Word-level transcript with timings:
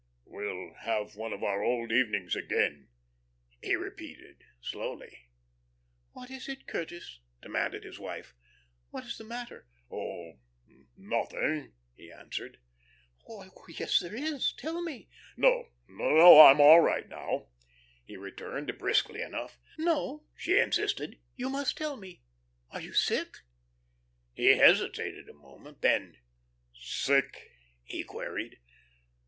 "We'll 0.25 0.73
have 0.79 1.15
one 1.15 1.31
of 1.31 1.43
our 1.43 1.61
old 1.61 1.91
evenings 1.91 2.35
again," 2.35 2.87
he 3.61 3.75
repeated, 3.75 4.43
slowly. 4.59 5.29
"What 6.13 6.31
is 6.31 6.49
it, 6.49 6.65
Curtis?" 6.65 7.19
demanded 7.39 7.83
his 7.83 7.99
wife. 7.99 8.33
"What 8.89 9.03
is 9.05 9.19
the 9.19 9.23
matter?" 9.23 9.67
"Oh 9.91 10.39
nothing," 10.97 11.73
he 11.93 12.11
answered. 12.11 12.57
"Why, 13.25 13.49
yes 13.69 13.99
there 13.99 14.11
was. 14.13 14.53
Tell 14.57 14.81
me." 14.81 15.07
"No, 15.37 15.69
no. 15.87 16.41
I'm 16.47 16.59
all 16.59 16.79
right 16.79 17.07
now," 17.07 17.49
he 18.03 18.17
returned, 18.17 18.75
briskly 18.79 19.21
enough. 19.21 19.59
"No," 19.77 20.23
she 20.35 20.57
insisted. 20.57 21.19
"You 21.35 21.47
must 21.47 21.77
tell 21.77 21.95
me. 21.95 22.23
Are 22.71 22.81
you 22.81 22.93
sick?" 22.93 23.37
He 24.33 24.57
hesitated 24.57 25.29
a 25.29 25.33
moment. 25.33 25.81
Then: 25.81 26.17
"Sick?" 26.73 27.51
he 27.83 28.03
queried. 28.03 28.57